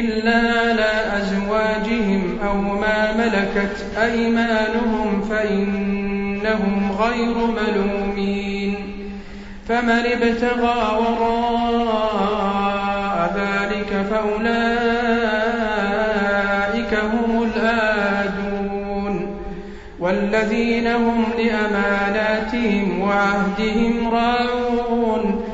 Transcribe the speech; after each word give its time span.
إلا 0.00 0.36
على 0.36 0.92
أزواجهم 1.16 2.38
أو 2.46 2.56
ما 2.56 3.12
ملكت 3.18 3.86
أيمانهم 4.02 5.22
فإنهم 5.30 6.92
غير 7.00 7.34
ملومين. 7.36 8.74
فمن 9.68 9.90
ابتغى 9.90 10.98
وراء 10.98 12.34
ذلك 13.36 14.06
فأولئك 14.10 14.54
هم 16.94 17.42
الآدون. 17.42 19.26
والذين 20.00 20.86
هم 20.86 21.24
لأماناتهم 21.38 23.00
وعهدهم 23.00 24.08
راعون. 24.12 25.53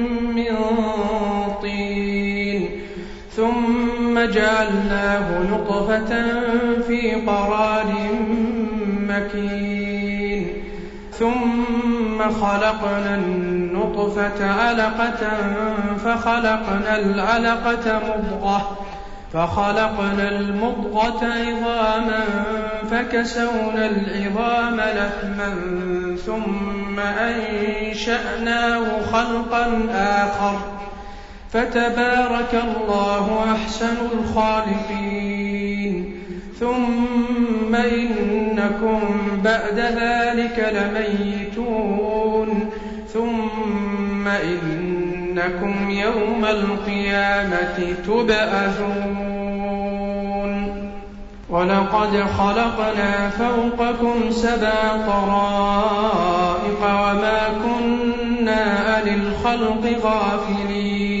جعلناه 4.61 5.39
نطفة 5.39 6.11
في 6.87 7.11
قرار 7.27 7.93
مكين. 9.09 10.47
ثم 11.11 12.19
خلقنا 12.21 13.15
النطفة 13.15 14.45
علقة 14.45 15.27
فخلقنا 16.05 16.99
العلقة 16.99 17.99
مضغة 18.07 18.77
فخلقنا 19.33 20.29
المضغة 20.29 21.25
عظاما 21.25 22.23
فكسونا 22.91 23.85
العظام 23.85 24.75
لحما 24.75 25.55
ثم 26.25 26.99
أنشأناه 26.99 28.85
خلقا 29.11 29.87
آخر. 29.93 30.80
فتبارك 31.53 32.53
الله 32.53 33.45
أحسن 33.51 33.95
الخالقين. 34.13 35.93
ثم 36.59 37.75
إنكم 37.75 39.01
بعد 39.43 39.79
ذلك 39.79 40.73
لميتون. 40.77 42.49
ثم 43.13 44.27
إنكم 44.27 45.89
يوم 45.89 46.45
القيامة 46.45 47.95
تبعثون. 48.07 49.31
ولقد 51.49 52.23
خلقنا 52.37 53.29
فوقكم 53.29 54.31
سبع 54.31 55.05
طرائق 55.07 56.81
وما 56.83 57.39
كنا 57.63 58.61
عن 58.87 59.07
الخلق 59.07 59.83
غافلين. 60.03 61.20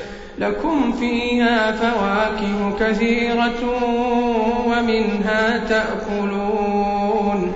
لكم 0.41 0.91
فيها 0.91 1.71
فواكه 1.71 2.77
كثيرة 2.79 3.61
ومنها 4.67 5.57
تأكلون 5.69 7.53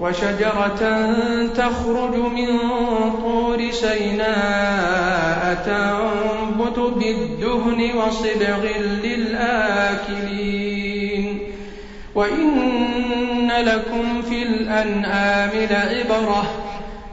وشجرة 0.00 1.12
تخرج 1.54 2.14
من 2.16 2.58
طور 3.22 3.70
سيناء 3.70 5.54
تنبت 5.66 6.78
بالدهن 6.78 7.90
وصبغ 7.96 8.66
للآكلين 9.04 10.48
وإن 12.14 13.50
لكم 13.64 14.22
في 14.22 14.42
الأنعام 14.42 15.50
لعبرة 15.70 16.67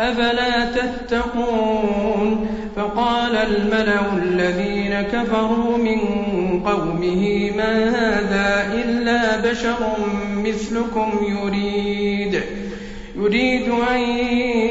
أفلا 0.00 0.64
تتقون؟ 0.64 2.48
فقال 2.76 3.36
الملأ 3.36 4.12
الذين 4.22 5.02
كفروا 5.02 5.78
من 5.78 6.00
قومه 6.66 7.50
ما 7.56 7.88
هذا 7.88 8.72
إلا 8.74 9.50
بشر 9.50 9.76
مثلكم 10.36 11.10
يريد؟ 11.22 12.42
يريد 13.16 13.68
أن 13.68 14.00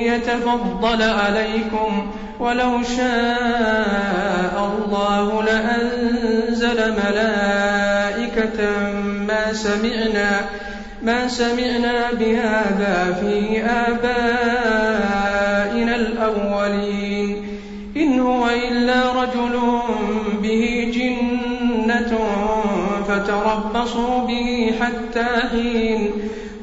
يتفضل 0.04 1.02
عليكم 1.02 2.12
ولو 2.40 2.84
شاء 2.98 4.72
الله 4.76 5.44
لأنزل 5.44 6.78
ملائكة 6.92 8.80
ما 9.28 9.54
سمعنا 9.54 10.42
ما 11.04 11.28
سمعنا 11.28 12.12
بهذا 12.20 13.18
في 13.22 13.62
آبائنا 13.62 14.06
الأولين. 15.96 17.48
إن 17.98 18.20
هو 18.20 18.48
إلا 18.70 19.12
رجل 19.12 19.60
به 20.44 20.92
جنة 20.94 22.18
فتربصوا 23.08 24.28
به 24.28 24.74
حتى 24.82 25.28
حين. 25.52 26.12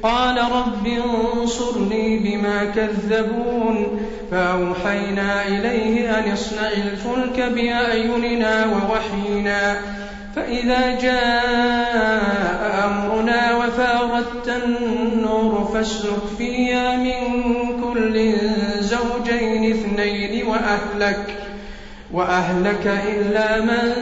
قال 0.02 0.36
رب 0.36 0.86
انصرني 0.86 2.18
بما 2.18 2.64
كذبون. 2.64 4.00
فأوحينا 4.30 5.46
إليه 5.48 6.18
أن 6.18 6.32
اصنع 6.32 6.68
الفلك 6.68 7.40
بأعيننا 7.40 8.66
ووحينا. 8.66 9.76
فإذا 10.36 11.00
جاء 11.00 12.84
أمرنا 12.84 13.56
وفاردت 13.56 14.03
النور 14.56 15.70
فاسلك 15.74 16.22
فيها 16.38 16.96
من 16.96 17.14
كل 17.82 18.32
زوجين 18.80 19.70
اثنين 19.70 20.46
وأهلك 20.46 21.34
وأهلك 22.12 23.02
إلا 23.08 23.60
من 23.60 23.92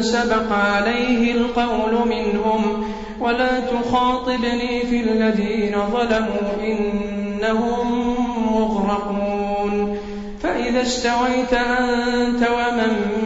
سبق 0.00 0.52
عليه 0.52 1.32
القول 1.32 2.08
منهم. 2.08 2.84
ولا 3.20 3.60
تخاطبني 3.60 4.80
في 4.80 5.00
الذين 5.00 5.76
ظلموا 5.92 6.52
إنهم 6.64 8.16
مغرقون. 8.52 9.98
فإذا 10.42 10.82
استويت 10.82 11.52
أنت 11.52 12.48
ومن 12.50 13.16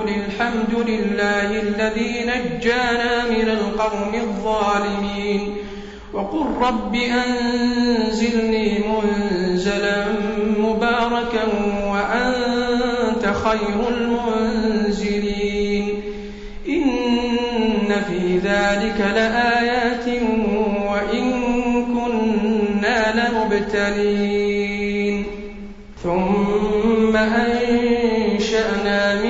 وقل 0.00 0.08
الحمد 0.08 0.72
لله 0.88 1.60
الذي 1.60 2.24
نجانا 2.24 3.30
من 3.30 3.48
القوم 3.48 4.14
الظالمين. 4.14 5.56
وقل 6.12 6.46
رب 6.60 6.94
أنزلني 6.94 8.84
منزلا 8.88 10.04
مباركا 10.58 11.44
وأنت 11.86 13.26
خير 13.44 13.88
المنزلين. 13.88 15.86
إن 16.68 18.02
في 18.08 18.38
ذلك 18.38 19.00
لآيات 19.14 20.06
وإن 20.90 21.26
كنا 21.84 23.00
لمبتلين. 23.20 25.24
ثم 26.02 27.16
أنشأنا 27.16 29.14
من 29.14 29.29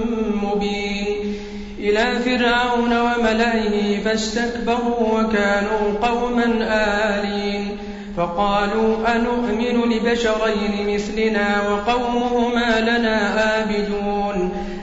إلى 1.91 2.19
فرعون 2.19 2.93
وملئه 2.99 4.03
فاستكبروا 4.03 5.19
وكانوا 5.19 5.97
قوما 6.01 6.45
آلين 7.19 7.77
فقالوا 8.17 9.15
أنؤمن 9.15 9.91
لبشرين 9.91 10.93
مثلنا 10.95 11.69
وقومهما 11.69 12.79
لنا 12.79 13.15
عابدون 13.17 14.51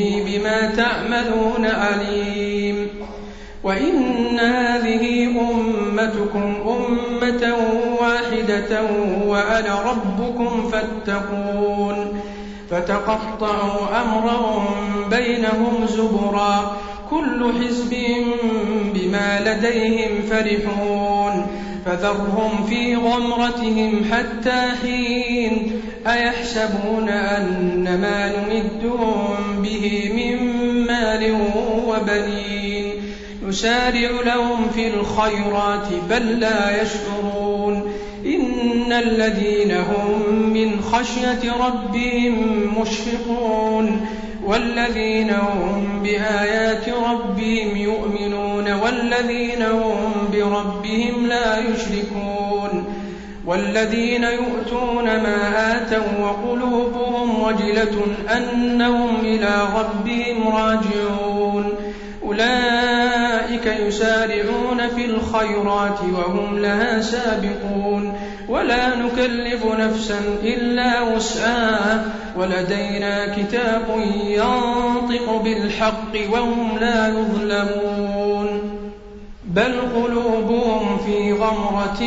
إني 0.00 0.38
بما 0.38 0.74
تعملون 0.76 1.66
عليم. 1.66 2.88
وإن 3.64 4.38
هذه 4.38 5.26
أمتكم 5.26 6.54
أمة 6.66 7.54
واحدة 8.00 8.82
وأنا 9.26 9.80
ربكم 9.80 10.70
فاتقون. 10.70 12.20
فتقطعوا 12.70 14.02
أمرهم 14.02 14.66
بينهم 15.10 15.86
زبرا. 15.86 16.76
كل 17.10 17.52
حزب 17.60 17.96
بما 18.94 19.40
لديهم 19.40 20.22
فرحون. 20.30 21.46
فذرهم 21.86 22.66
في 22.68 22.96
غمرتهم 22.96 24.04
حتى 24.12 24.68
حين 24.82 25.82
أيحسبون 26.06 27.08
أن 27.08 27.98
ما 28.00 28.32
نمدهم 28.38 29.62
به 29.62 30.10
من 30.14 30.36
مال 30.86 31.36
وبنين؟ 31.86 32.94
نسارع 33.46 34.10
لهم 34.26 34.68
في 34.74 34.88
الخيرات 34.88 35.88
بل 36.10 36.40
لا 36.40 36.82
يشعرون. 36.82 37.92
إن 38.26 38.92
الذين 38.92 39.70
هم 39.70 40.32
من 40.52 40.80
خشية 40.80 41.52
ربهم 41.66 42.34
مشفقون. 42.80 44.06
والذين 44.44 45.30
هم 45.30 46.02
بآيات 46.02 46.88
ربهم 46.88 47.76
يؤمنون. 47.76 48.72
والذين 48.72 49.62
هم 49.62 50.12
بربهم 50.32 51.26
لا 51.26 51.58
يشركون. 51.58 52.09
والذين 53.50 54.24
يؤتون 54.24 55.04
ما 55.04 55.76
آتوا 55.76 56.18
وقلوبهم 56.20 57.42
وجلة 57.42 58.02
أنهم 58.36 59.16
إلى 59.20 59.68
ربهم 59.76 60.48
راجعون. 60.48 61.74
أولئك 62.22 63.66
يسارعون 63.66 64.88
في 64.96 65.04
الخيرات 65.04 65.98
وهم 66.14 66.58
لها 66.58 67.00
سابقون. 67.00 68.18
ولا 68.48 68.96
نكلف 68.96 69.64
نفسا 69.78 70.18
إلا 70.42 71.00
وسعها. 71.00 72.04
ولدينا 72.36 73.36
كتاب 73.36 73.82
ينطق 74.26 75.42
بالحق 75.44 76.32
وهم 76.32 76.78
لا 76.80 77.08
يظلمون. 77.08 78.60
بل 79.44 79.72
قلوبهم 79.94 80.98
في 80.98 81.32
غمرة 81.32 82.02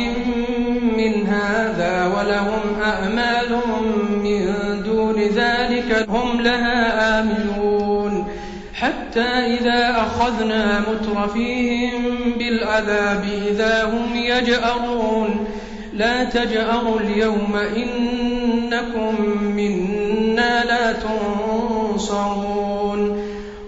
من 0.96 1.26
هذا 1.26 2.06
ولهم 2.06 2.80
أعمال 2.82 3.60
من 4.22 4.54
دون 4.82 5.22
ذلك 5.22 6.06
هم 6.08 6.40
لها 6.40 7.20
آمنون. 7.20 8.26
حتى 8.74 9.20
إذا 9.20 9.96
أخذنا 9.96 10.80
مترفيهم 10.80 12.32
بالعذاب 12.38 13.24
إذا 13.50 13.84
هم 13.84 14.16
يجأرون. 14.16 15.46
لا 15.92 16.24
تجأروا 16.24 17.00
اليوم 17.00 17.56
إنكم 17.76 19.20
منا 19.56 20.64
لا 20.64 20.92
تنصرون. 20.92 22.83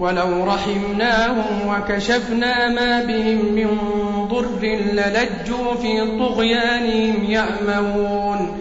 ولو 0.00 0.44
رحمناهم 0.44 1.66
وكشفنا 1.68 2.68
ما 2.68 3.04
بهم 3.04 3.52
من 3.54 3.78
ضر 4.28 4.66
للجوا 4.66 5.74
في 5.74 6.18
طغيانهم 6.18 7.24
يأمهون 7.24 8.56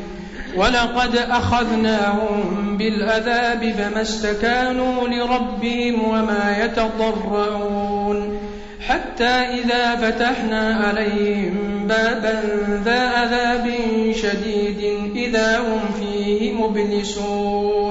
ولقد 0.55 1.15
أخذناهم 1.15 2.77
بالعذاب 2.77 3.73
فما 3.77 4.01
استكانوا 4.01 5.07
لربهم 5.07 6.03
وما 6.03 6.55
يتضرعون. 6.63 8.39
حتى 8.87 9.23
إذا 9.23 9.95
فتحنا 9.95 10.75
عليهم 10.87 11.87
بابا 11.87 12.41
ذا 12.85 12.99
عذاب 12.99 13.71
شديد 14.13 15.11
إذا 15.15 15.59
هم 15.59 15.79
فيه 15.99 16.53
مبلسون. 16.53 17.88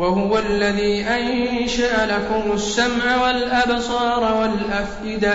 وهو 0.00 0.38
الذي 0.38 1.02
أنشأ 1.02 2.06
لكم 2.06 2.52
السمع 2.52 3.26
والأبصار 3.26 4.36
والأفئدة. 4.40 5.34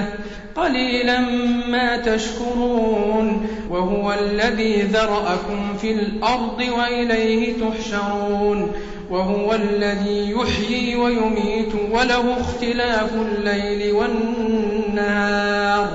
قليلا 0.56 1.20
ما 1.68 1.98
تشكرون. 1.98 3.48
وهو 3.70 4.14
الذي 4.14 4.82
ذرأكم 4.82 5.78
في 5.82 5.92
الأرض 5.92 6.64
وإليه 6.78 7.54
تحشرون. 7.54 8.72
وهو 9.10 9.54
الذي 9.54 10.32
يحيي 10.32 10.96
ويميت 10.96 11.74
وله 11.92 12.38
اختلاف 12.42 13.14
الليل 13.14 13.94
والنهار. 13.94 15.88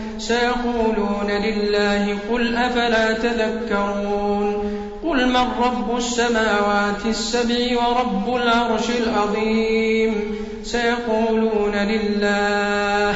سيقولون 0.21 1.31
لله 1.31 2.17
قل 2.31 2.55
أفلا 2.55 3.13
تذكرون 3.13 4.77
قل 5.03 5.29
من 5.29 5.47
رب 5.61 5.97
السماوات 5.97 7.05
السبع 7.05 7.55
ورب 7.77 8.35
العرش 8.35 8.89
العظيم 8.89 10.35
سيقولون 10.63 11.75
لله 11.75 13.15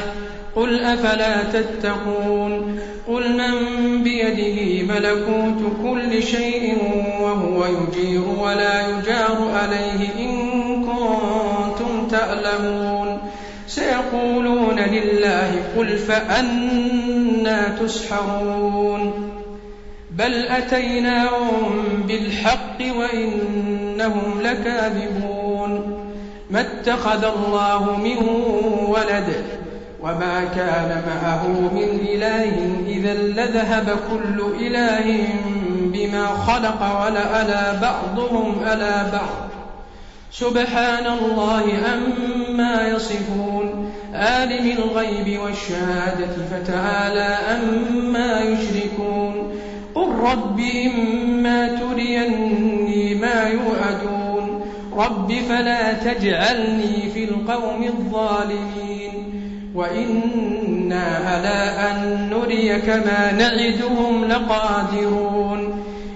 قل 0.56 0.80
أفلا 0.80 1.42
تتقون 1.42 2.80
قل 3.08 3.32
من 3.32 4.02
بيده 4.02 4.82
ملكوت 4.94 5.72
كل 5.82 6.22
شيء 6.22 6.78
وهو 7.20 7.66
يجير 7.66 8.22
ولا 8.38 8.88
يجار 8.88 9.50
عليه 9.54 10.08
إن 10.18 10.36
كنتم 10.84 12.08
تعلمون 12.08 13.05
سيقولون 13.66 14.78
لله 14.80 15.62
قل 15.76 15.98
فأنا 15.98 17.68
تسحرون 17.68 19.30
بل 20.10 20.46
أتيناهم 20.46 22.02
بالحق 22.08 22.78
وإنهم 22.98 24.40
لكاذبون 24.42 26.02
ما 26.50 26.60
اتخذ 26.60 27.24
الله 27.24 27.96
من 27.96 28.16
ولد 28.88 29.34
وما 30.00 30.44
كان 30.44 31.02
معه 31.06 31.48
من 31.48 31.98
إله 32.08 32.52
إذا 32.86 33.14
لذهب 33.14 33.98
كل 34.10 34.66
إله 34.66 35.28
بما 35.92 36.26
خلق 36.26 37.02
ولألا 37.04 37.72
بعضهم 37.80 38.62
ألا 38.62 39.02
بعض. 39.02 39.45
سبحان 40.40 41.06
الله 41.06 41.64
أما 41.94 42.88
يصفون. 42.88 43.92
عالم 44.14 44.70
الغيب 44.78 45.40
والشهادة 45.40 46.28
فتعالى 46.50 47.38
أما 47.56 48.40
يشركون. 48.40 49.60
قل 49.94 50.08
رب 50.08 50.60
إما 50.60 51.68
تريني 51.68 53.14
ما 53.14 53.48
يوعدون. 53.48 54.66
رب 54.96 55.32
فلا 55.48 55.92
تجعلني 55.92 57.10
في 57.14 57.24
القوم 57.24 57.82
الظالمين. 57.82 59.12
وإنا 59.74 61.04
على 61.26 61.72
أن 61.90 62.30
نريك 62.30 62.88
ما 62.88 63.32
نعدهم 63.32 64.24
لقادرون. 64.24 65.85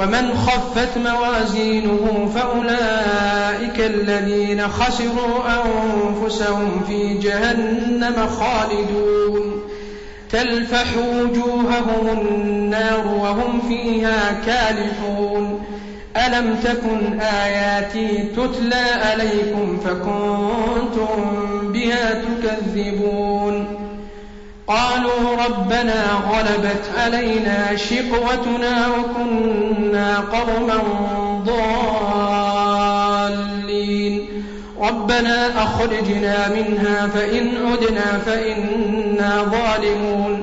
ومن 0.00 0.34
خفت 0.34 0.98
موازينه 0.98 2.30
فأولئك 2.34 3.80
الذين 3.80 4.68
خسروا 4.68 5.38
أنفسهم 5.46 6.80
في 6.86 7.14
جهنم 7.14 8.26
خالدون. 8.26 9.62
تلفح 10.30 10.86
وجوههم 10.96 12.18
النار 12.20 13.06
وهم 13.06 13.60
فيها 13.68 14.40
كالحون. 14.46 15.64
ألم 16.16 16.56
تكن 16.64 17.20
آياتي 17.20 18.24
تتلى 18.36 18.84
عليكم 19.04 19.78
فكنتم 19.84 21.08
بها 21.72 22.22
تكذبون. 22.22 23.79
قالوا 24.70 25.36
ربنا 25.46 26.04
غلبت 26.32 26.84
علينا 26.98 27.76
شقوتنا 27.76 28.88
وكنا 28.88 30.24
قوما 30.32 30.78
ضالين. 33.40 34.28
ربنا 34.80 35.62
أخرجنا 35.62 36.48
منها 36.48 37.06
فإن 37.06 37.50
عدنا 37.66 38.18
فإنا 38.26 39.42
ظالمون. 39.42 40.42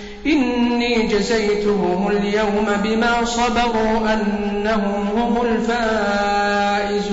إني 0.25 1.07
جزيتهم 1.07 2.07
اليوم 2.07 2.67
بما 2.83 3.25
صبروا 3.25 4.13
أنهم 4.13 5.07
هم 5.17 5.45
الفائزون. 5.45 7.11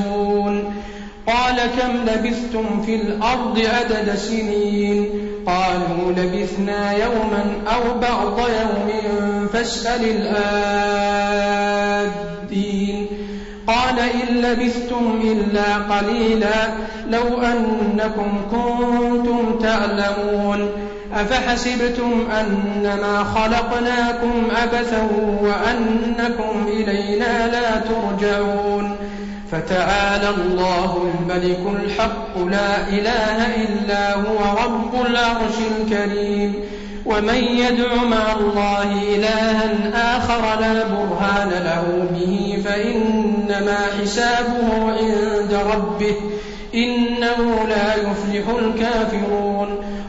قال 1.26 1.56
كم 1.56 1.96
لبثتم 2.06 2.82
في 2.86 2.94
الأرض 2.94 3.58
عدد 3.58 4.14
سنين؟ 4.16 5.10
قالوا 5.46 6.12
لبثنا 6.16 6.92
يوما 6.92 7.52
أو 7.74 7.98
بعض 7.98 8.38
يوم 8.38 8.88
فاسأل 9.52 10.04
الآدين. 10.04 10.66
قال 13.66 13.98
إن 13.98 14.36
لبثتم 14.36 15.20
إلا 15.24 15.76
قليلا 15.76 16.68
لو 17.10 17.42
أنكم 17.42 18.40
كنتم 18.50 19.58
تعلمون. 19.58 20.70
أفحسبتم 21.14 22.30
أنما 22.30 23.24
خلقناكم 23.24 24.48
عبثا 24.62 25.08
وأنكم 25.42 26.66
إلينا 26.68 27.46
لا 27.46 27.80
ترجعون 27.80 28.96
فتعالى 29.52 30.30
الله 30.30 31.12
الملك 31.14 31.60
الحق 31.84 32.38
لا 32.38 32.88
إله 32.88 33.64
إلا 33.64 34.14
هو 34.14 34.64
رب 34.64 35.06
العرش 35.06 35.54
الكريم 35.80 36.54
ومن 37.06 37.34
يدع 37.34 37.94
مع 37.94 38.32
الله 38.40 38.92
إلها 39.14 40.16
آخر 40.16 40.60
لا 40.60 40.84
برهان 40.84 41.48
له 41.48 42.08
به 42.12 42.62
فإنما 42.64 43.78
حسابه 44.00 44.92
عند 44.92 45.58
ربه 45.72 46.14
إنه 46.74 47.66
لا 47.68 47.94
يفلح 47.94 48.48
الكافرون 48.58 49.78